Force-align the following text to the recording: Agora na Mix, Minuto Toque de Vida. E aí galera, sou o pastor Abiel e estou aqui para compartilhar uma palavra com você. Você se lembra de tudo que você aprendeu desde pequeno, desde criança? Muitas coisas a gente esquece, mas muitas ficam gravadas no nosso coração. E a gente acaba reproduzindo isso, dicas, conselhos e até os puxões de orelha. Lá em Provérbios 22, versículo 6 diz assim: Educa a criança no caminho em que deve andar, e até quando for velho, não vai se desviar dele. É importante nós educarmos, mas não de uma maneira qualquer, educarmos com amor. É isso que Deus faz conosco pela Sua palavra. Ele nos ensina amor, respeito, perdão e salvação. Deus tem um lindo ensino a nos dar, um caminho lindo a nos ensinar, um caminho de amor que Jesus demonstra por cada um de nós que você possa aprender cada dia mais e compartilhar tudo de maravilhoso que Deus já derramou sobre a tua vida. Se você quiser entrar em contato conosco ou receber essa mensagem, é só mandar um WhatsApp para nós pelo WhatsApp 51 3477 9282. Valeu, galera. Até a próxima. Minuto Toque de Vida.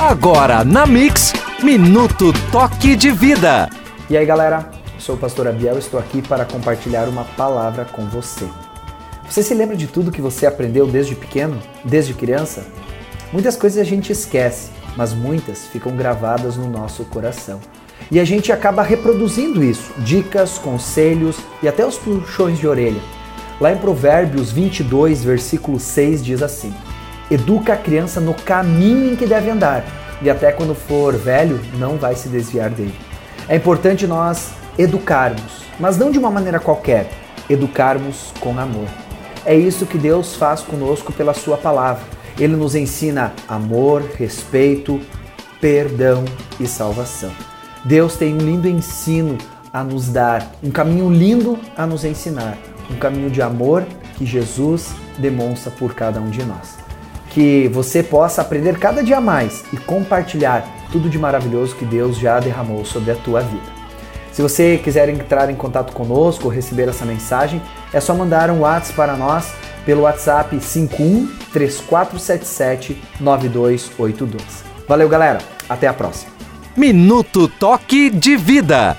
Agora 0.00 0.64
na 0.64 0.86
Mix, 0.86 1.32
Minuto 1.60 2.32
Toque 2.52 2.94
de 2.94 3.10
Vida. 3.10 3.68
E 4.08 4.16
aí 4.16 4.24
galera, 4.24 4.70
sou 4.96 5.16
o 5.16 5.18
pastor 5.18 5.48
Abiel 5.48 5.74
e 5.74 5.80
estou 5.80 5.98
aqui 5.98 6.22
para 6.22 6.44
compartilhar 6.44 7.08
uma 7.08 7.24
palavra 7.24 7.84
com 7.84 8.06
você. 8.06 8.46
Você 9.28 9.42
se 9.42 9.52
lembra 9.54 9.76
de 9.76 9.88
tudo 9.88 10.12
que 10.12 10.20
você 10.20 10.46
aprendeu 10.46 10.86
desde 10.86 11.16
pequeno, 11.16 11.60
desde 11.84 12.14
criança? 12.14 12.64
Muitas 13.32 13.56
coisas 13.56 13.76
a 13.80 13.84
gente 13.84 14.12
esquece, 14.12 14.70
mas 14.96 15.12
muitas 15.12 15.66
ficam 15.66 15.96
gravadas 15.96 16.56
no 16.56 16.70
nosso 16.70 17.04
coração. 17.06 17.58
E 18.08 18.20
a 18.20 18.24
gente 18.24 18.52
acaba 18.52 18.84
reproduzindo 18.84 19.64
isso, 19.64 19.92
dicas, 19.98 20.58
conselhos 20.58 21.38
e 21.60 21.66
até 21.66 21.84
os 21.84 21.98
puxões 21.98 22.56
de 22.60 22.68
orelha. 22.68 23.00
Lá 23.60 23.72
em 23.72 23.78
Provérbios 23.78 24.52
22, 24.52 25.24
versículo 25.24 25.80
6 25.80 26.24
diz 26.24 26.40
assim: 26.40 26.72
Educa 27.30 27.74
a 27.74 27.76
criança 27.76 28.22
no 28.22 28.32
caminho 28.32 29.12
em 29.12 29.16
que 29.16 29.26
deve 29.26 29.50
andar, 29.50 29.84
e 30.22 30.30
até 30.30 30.50
quando 30.50 30.74
for 30.74 31.14
velho, 31.14 31.60
não 31.74 31.98
vai 31.98 32.14
se 32.14 32.26
desviar 32.26 32.70
dele. 32.70 32.94
É 33.46 33.56
importante 33.56 34.06
nós 34.06 34.52
educarmos, 34.78 35.62
mas 35.78 35.98
não 35.98 36.10
de 36.10 36.18
uma 36.18 36.30
maneira 36.30 36.58
qualquer, 36.58 37.10
educarmos 37.48 38.32
com 38.40 38.58
amor. 38.58 38.88
É 39.44 39.54
isso 39.54 39.84
que 39.84 39.98
Deus 39.98 40.36
faz 40.36 40.62
conosco 40.62 41.12
pela 41.12 41.34
Sua 41.34 41.58
palavra. 41.58 42.02
Ele 42.38 42.56
nos 42.56 42.74
ensina 42.74 43.34
amor, 43.46 44.02
respeito, 44.16 44.98
perdão 45.60 46.24
e 46.58 46.66
salvação. 46.66 47.32
Deus 47.84 48.16
tem 48.16 48.34
um 48.34 48.38
lindo 48.38 48.68
ensino 48.68 49.36
a 49.70 49.84
nos 49.84 50.08
dar, 50.08 50.50
um 50.62 50.70
caminho 50.70 51.10
lindo 51.10 51.58
a 51.76 51.86
nos 51.86 52.06
ensinar, 52.06 52.56
um 52.90 52.96
caminho 52.96 53.28
de 53.28 53.42
amor 53.42 53.84
que 54.16 54.24
Jesus 54.24 54.94
demonstra 55.18 55.70
por 55.70 55.94
cada 55.94 56.20
um 56.20 56.30
de 56.30 56.42
nós 56.42 56.87
que 57.38 57.68
você 57.68 58.02
possa 58.02 58.42
aprender 58.42 58.80
cada 58.80 59.00
dia 59.00 59.20
mais 59.20 59.62
e 59.72 59.76
compartilhar 59.76 60.68
tudo 60.90 61.08
de 61.08 61.16
maravilhoso 61.16 61.76
que 61.76 61.84
Deus 61.84 62.18
já 62.18 62.40
derramou 62.40 62.84
sobre 62.84 63.12
a 63.12 63.14
tua 63.14 63.42
vida. 63.42 63.62
Se 64.32 64.42
você 64.42 64.76
quiser 64.76 65.08
entrar 65.08 65.48
em 65.48 65.54
contato 65.54 65.92
conosco 65.92 66.46
ou 66.46 66.50
receber 66.50 66.88
essa 66.88 67.04
mensagem, 67.04 67.62
é 67.92 68.00
só 68.00 68.12
mandar 68.12 68.50
um 68.50 68.62
WhatsApp 68.62 68.96
para 68.96 69.16
nós 69.16 69.52
pelo 69.86 70.02
WhatsApp 70.02 70.58
51 70.60 71.28
3477 71.52 73.00
9282. 73.20 74.42
Valeu, 74.88 75.08
galera. 75.08 75.38
Até 75.68 75.86
a 75.86 75.94
próxima. 75.94 76.32
Minuto 76.76 77.46
Toque 77.46 78.10
de 78.10 78.36
Vida. 78.36 78.96